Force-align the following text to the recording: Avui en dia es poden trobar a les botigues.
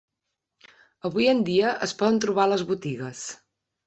Avui 1.09 1.29
en 1.33 1.43
dia 1.49 1.73
es 1.87 1.93
poden 1.99 2.17
trobar 2.23 2.47
a 2.49 2.51
les 2.55 2.65
botigues. 2.71 3.23